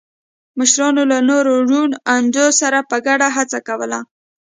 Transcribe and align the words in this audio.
مشرانو 0.57 1.03
له 1.11 1.17
نورو 1.29 1.53
روڼ 1.69 1.89
اندو 2.15 2.45
سره 2.61 2.79
په 2.89 2.97
ګډه 3.07 3.27
هڅه 3.35 3.59
کوله. 3.67 3.99